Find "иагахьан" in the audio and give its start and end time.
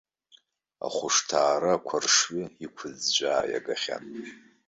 3.51-4.03